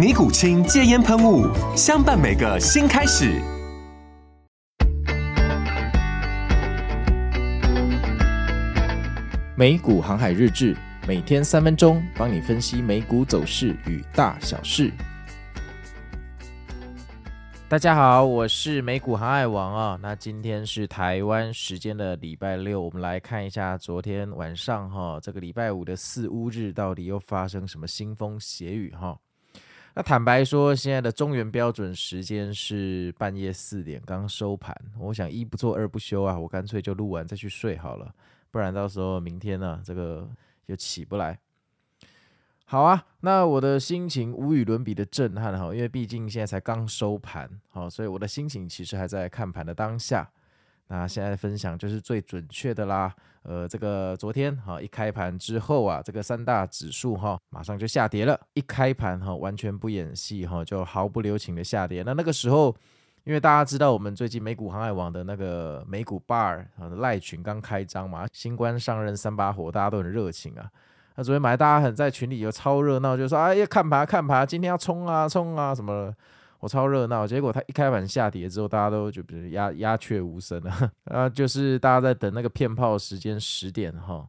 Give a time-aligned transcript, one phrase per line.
[0.00, 1.46] 尼古清戒烟喷雾，
[1.76, 3.38] 相伴每个新开始。
[9.54, 10.74] 美股航海日志，
[11.06, 14.90] 每天三分钟，帮你分析美股走势与大小事。
[17.68, 19.98] 大家好，我是美股航海王啊。
[20.00, 29.14] 那今天是台湾时间的礼拜六，我们来看一下昨天晚上哈，这个礼拜五的四乌日到底又发生什么腥风血雨哈？
[29.94, 34.74] 那坦白说，现在的中原标准时间是半夜四点刚收盘。
[34.98, 38.14] 我想一不做二不休啊，我干脆就录完再去睡好了，
[38.52, 40.28] 不然到时候明天呢、这个
[40.66, 41.38] 又起不来。
[42.64, 50.30] 好啊，那我的心情无与伦比的震撼哈，因为毕竟现在才刚收盘，好，所以我的心情其实还在看盘的当下。
[50.92, 53.14] 那现在分享就是最准确的啦。
[53.42, 58.38] 呃，这个昨天哈一开盘之后啊，这个三大指数哈马上就下跌了。
[58.54, 62.02] 一开盘哈完全不演戏哈，就毫不留情的下跌。
[62.02, 62.74] 那那个时候，
[63.22, 70.68] 因为大家知道我们最近美股航海王的那个美股 bar 啊赖群刚开张嘛，新官上任三把火，大家都很热情啊。
[71.14, 76.12] 那昨天买大家很在群里有超热闹，就说哎呀看盘看盘，今天要冲啊冲啊什么。
[76.60, 84.28] 我超热闹，结果它一开盘下跌之后，大家都就比如鸦鸦雀无声了， 啊，就是大家在等那个骗炮时间十点哈。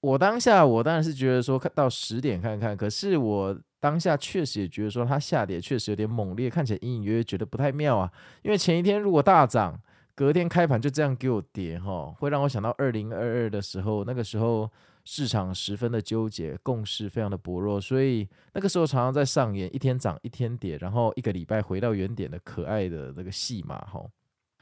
[0.00, 8.10] 我当下我当然是觉得说看到十点看看，可是我当下确实也觉得说它下跌确实有点猛烈，看起来隐隐约约觉得不太妙啊。
[8.42, 9.78] 因为前一天如果大涨，
[10.14, 14.70] 隔天开盘就这样给我跌哈，会让我想到二零二二的时候，那个时候。
[15.06, 24.02] 市场十分的纠结，共识非常的薄弱，所以那个时候常常在上演一天涨一天跌，然后一个礼拜回到原点的可爱的那个戏码哈。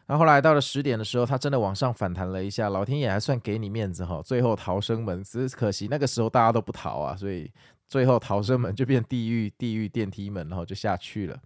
[0.05, 7.49] 然后后来到了十点的时候，它真的往上反弹了一下，老天爷还算给你面子哈，最后逃生门，只是可惜那个时候大家都不逃啊，所以
[7.87, 11.39] 最后逃生门就变地狱地狱电梯门，然后就下去了。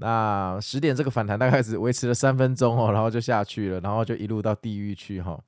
[0.00, 5.38] 那十点这个反弹大概只维持了三分钟哦，然后就下去了，然后就一路到地狱去哈。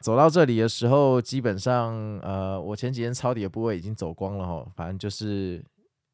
[0.00, 4.64] 走到这里的时候，基本上，呃，我前几天抄底的部位已经走光了哈。
[4.76, 5.60] 反正就是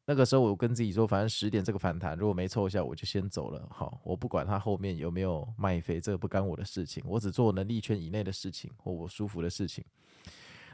[0.07, 3.61] 那个时候，我跟自己说，反正十点这个反弹，如果没凑一下，我就先走了。
[3.69, 9.85] 好，我不管它后面有没有卖飞，这个不干我的事情，我只做能力圈以内的事情或我舒服的事情。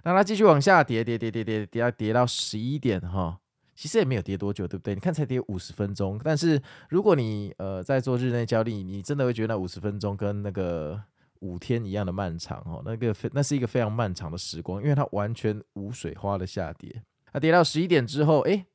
[0.04, 3.38] 那它继续往下跌，跌跌跌跌跌到跌到十一点哈，
[3.82, 4.94] 其实也没有跌多久，对不对？
[4.94, 11.02] 你看才跌五十分钟，但是如果你呃在做日内交易，你真的会觉得那五十分钟跟那个。
[11.44, 17.02] 五天一样的漫长哦，那个非那是一个非常漫长的时光，因为它完全无水花的下跌。
[17.34, 18.68] 它跌到十一点之后，诶，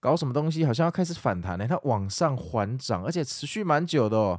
[0.00, 0.66] 搞什么东西？
[0.66, 1.66] 好像要开始反弹呢。
[1.66, 4.38] 它往上缓涨，而且持续蛮久的哦。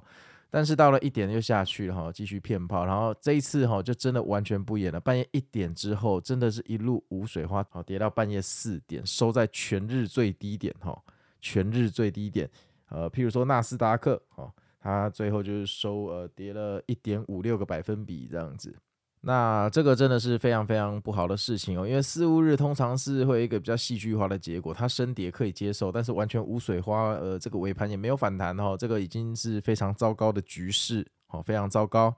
[0.50, 2.86] 但是到了一点又下去了哈，继续骗炮。
[2.86, 5.00] 然后这一次哈，就真的完全不演了。
[5.00, 10.98] 半夜一点之后，真的是一路无水花，好跌到半夜四点，收在全日最低点哈，
[11.42, 12.50] 全日最低点。
[12.90, 14.54] 呃，譬如说纳斯达克哈。
[14.88, 18.72] 它最后就是收呃跌了一点五六个百分比这样子，
[19.28, 32.16] 那这个真的是非常非常不好的事情哦，因为四巫日通常是会有一个比较戏剧化的结果，它升跌可以接受，但是完全无水花，呃，这个尾盘也没有反弹哦，这个已经是非常糟糕的局势哦，非常糟糕。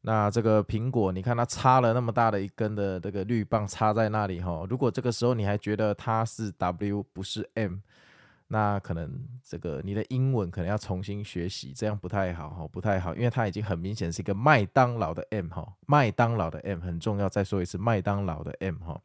[0.00, 7.76] 那这个苹果，你看它插了那么大的一根的这个绿棒插在那里哈，如果这个时候你还觉得它是 W 不是 M。
[8.50, 9.12] 那可能
[9.46, 19.00] 这个你的英文可能要重新学习，这样不太好哈，不太好，因为它已经很明显是一个麦当劳的 M 哈，麦当劳的 M 很重要，再说一次，麦当劳的 M 哈。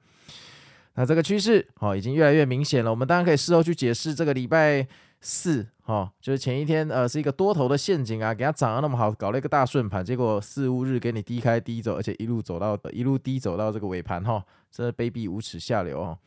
[0.95, 4.88] 那这个趋势哈已经越来越明显了，我们当然可以事后去解释这个礼拜
[5.19, 16.18] 四哈，就是前一天呃是一个多头的陷阱啊，给它涨得那么好，搞了一个大顺盘，结果四五日给你低开低走，而且一路走到一路低走到这个尾盘哈，真的卑鄙无耻下流哦。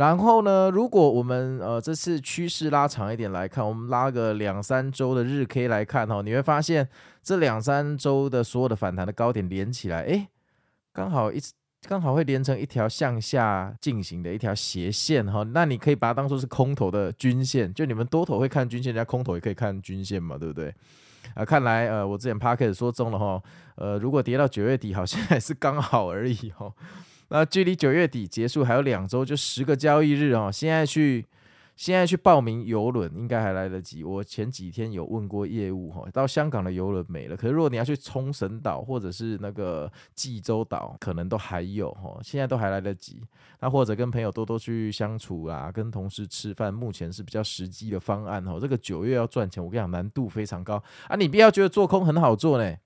[0.00, 6.88] 然后呢，如果我们呃这次趋势拉长一点来看，我们拉个两三周的日 K 来看哈，你会发现
[7.22, 10.28] 这两三周的所有的反弹的高点连起来，诶，
[10.94, 11.38] 刚好一
[11.86, 15.42] 刚好会连成一条向下进行的一条斜线哈。
[15.52, 20.74] 那你可以把它当做是空头的均线，就你们多头会看均线，人家空头也可以看均线嘛，对不对？
[21.34, 23.42] 啊，看来呃我之前 Park 说中了哈，
[23.76, 26.72] 呃如果跌到九月底，好像还是刚好而已哈。
[27.30, 30.50] 那距离九月底结束还有两周，就十个交易日哦。
[30.52, 31.24] 现在去，
[31.76, 34.02] 现在去报名游轮应该还来得及。
[34.02, 37.36] 我前几天有问过业务哈，到香港的游轮没了。
[37.36, 43.22] 可是如果你要去冲绳岛或者是那个济州岛，可能都还有哈，现在都还来得及。
[43.60, 48.58] 那或者跟朋友多多去相处啊，跟同事吃饭，目前是比较实际的方案哈。
[48.60, 51.14] 这个九月要赚钱，我跟你讲难度非常高啊！
[51.14, 52.76] 你不要觉得做空很好做呢。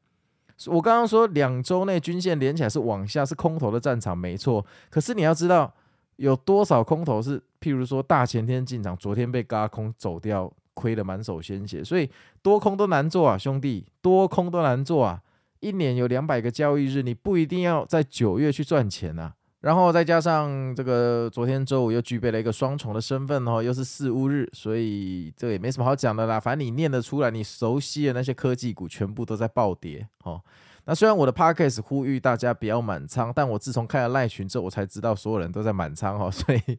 [0.66, 4.64] 我刚刚说两周内均线连起来是往下，是空头的战场，没错。
[4.88, 5.72] 可是你要知道，
[6.16, 11.82] 有多少空头是，譬如说大前天进场，昨天被嘎空走掉，亏得满手鲜血。
[11.82, 12.08] 所以
[12.40, 15.20] 多空都难做啊，兄弟，多空都难做啊。
[15.60, 19.34] 一年有两百个交易日，你不一定要在九月去赚钱啊。
[19.64, 26.38] 然后再加上这个昨天周五又具备了一个双重的身份哦，又是四乌日，所以这也没什么好讲的啦。
[26.38, 30.38] 反正你念得出来，你熟悉的那些科技股全部都在暴跌哦。
[30.84, 36.28] 那虽然我的 podcast 呼吁大家不要满仓，但我自从开了赖群之后，我才知道所有人都在满仓哦。
[36.30, 36.78] 所以，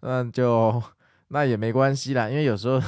[0.00, 0.82] 嗯，就
[1.28, 2.80] 那也没关系啦，因为有时候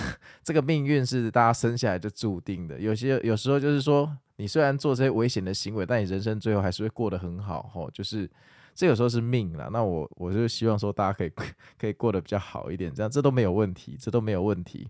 [0.43, 2.81] 这个命运是大家生下来就注定的。
[2.81, 7.91] 有些有时候就是说，你虽然做这些危险的行为，但你人生最后还是会过得很好哦。
[7.93, 8.26] 就是。
[8.75, 11.33] 这有时候是命啦，那我我就希望说大家可以
[11.79, 14.89] 可以过得比较好一点，这样这都没有问题，这都没有问题。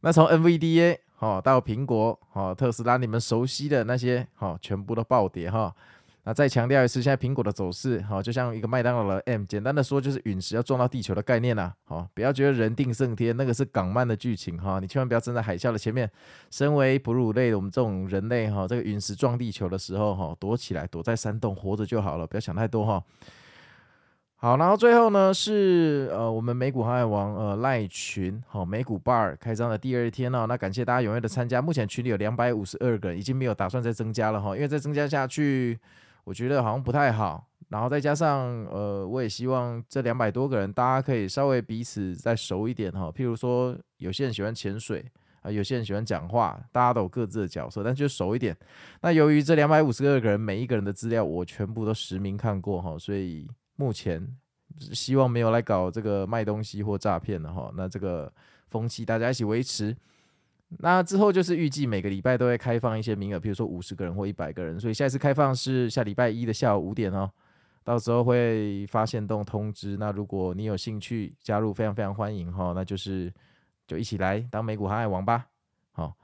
[0.00, 5.74] 那从 NVDA 哈到苹果哈特斯拉，你们熟悉的那些哈全部都暴跌哈。
[6.24, 16.08] 那再强调一次，现在苹果的走势，好，就像一个麦当劳的 M，简单的说就是陨石要撞到地球的概念呐，好，不要觉得人定胜天，那个是港漫的剧情哈，你千万不要站在海啸的前面。
[16.48, 23.02] 身为哺乳类我们这种人类哈，这个陨石撞地球的时候哈，躲起来，躲在山洞，活着就好了，不要想太多哈。
[24.36, 35.80] 好，然后最后呢是呃我们美股航海王呃赖群好美股 Bar 开张的第二天哦，那感谢大家踊跃的参加，目前群里有两百五十二个人，已经没有打算再增加了哈，因为再增加下去。
[36.24, 43.10] 我觉得好像不太好，然后再加上呃，我也希望这两百多个人，大家可以稍微彼此再熟一点哈。
[43.10, 45.04] 譬如说，有些人喜欢潜水
[45.40, 48.56] 啊，有些人喜欢讲话，大家都有各自的角色，但就熟一点。
[49.00, 54.24] 那由于这两百五十二个人，每一个人的资料我全部都实名看过哈，所以目前
[54.92, 57.72] 希望没有来搞这个卖东西或诈骗的哈。
[57.76, 58.32] 那这个
[58.68, 59.96] 风气大家一起维持。
[60.78, 67.30] 那之后就是预计每个礼拜都会开放一些名额，比如说五十个人或一百个人，所以下一次开放是下礼拜一的下午五点哦，
[67.84, 69.96] 到时候会发限动通知。
[69.96, 73.32] 那如果你有兴趣加入，非常非常欢迎哈，那就是
[73.86, 75.46] 就一起来当美股航海王吧。
[75.92, 76.14] 好，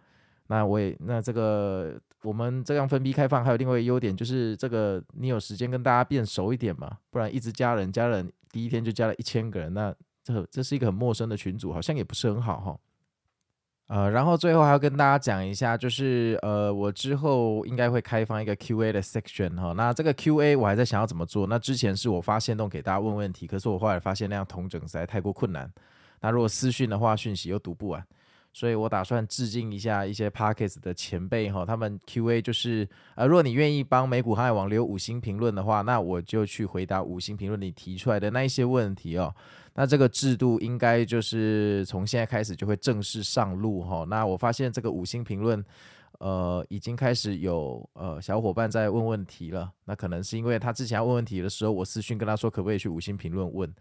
[0.47, 12.79] 那我也那这个我们这样分批开放，还有另外一个优点就是这个你有时间跟大家变熟一点嘛，不然一直加人，加人第一天就加了一千个人，那这这是一个很陌生的群组，好像也不是很好哈。
[13.89, 19.73] 呃，然后最后还要跟大家讲一下，就是呃，我之后应该会开放一个 Q&A 的 section 哈。
[19.73, 21.47] 那这个 Q&A 我还在想要怎么做。
[21.47, 25.71] 那之前是我发限动给大家问问题，可是我后来发现那样统整实在太过困难。
[26.21, 28.05] 那如果私讯的话，讯息又读不完，
[28.53, 31.65] 所以我打算致敬一下一些 Podcast 的前辈哈。
[31.65, 39.35] 他们 Q&A 就是呃，如果你愿意帮美股航海网留五星评论的话，那我就去回答五星评论里提出来的那一些问题哦。
[39.81, 44.05] 那这个制度应该就是从现在开始就会正式上路哈。
[44.09, 45.65] 那我发现这个五星评论，
[46.19, 49.71] 呃，已经开始有呃小伙伴在问问题了。
[49.85, 53.73] 那可能是因为他之前要问问题的时候，我私讯跟他说可不可以去五星评论问。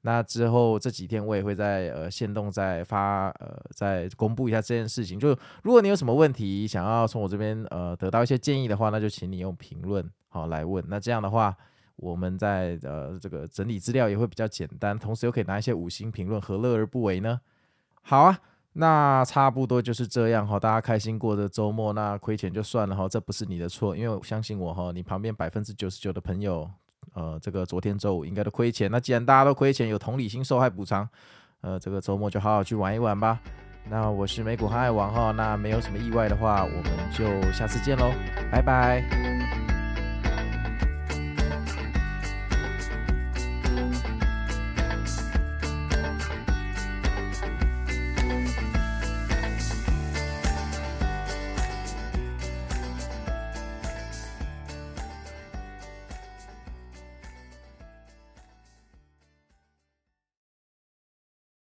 [0.00, 5.20] 那之后这几天我也会在呃线动再发呃再公布一下这件事情。
[5.20, 10.82] 就如果你有什么问题想要从我这边呃得到一些建议的话，那就请你用评论好来问。
[10.88, 11.54] 那这样的话。
[11.96, 17.40] 我们在呃这个整理资料也会比较简单，同时又可以拿一些五星评论，何乐而不为呢？
[18.02, 18.38] 好啊，
[18.74, 26.68] 那差不多就是这样哈，大家开心过的周末，那亏钱就算了哈，这不是你的错，因为我相信我哈，你旁边百分之九十九的朋友，
[27.14, 31.08] 呃，这个昨天周五应该都亏钱，那既然大家都亏钱，有同理心受害补偿，
[31.60, 33.40] 呃，这个周末就好好去玩一玩吧。
[33.88, 38.10] 那我是美股航海王哈，那没有什么意外的话，我们就下次见喽，
[38.50, 39.33] 拜拜。